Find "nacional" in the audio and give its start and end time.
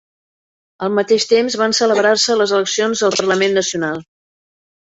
3.63-4.03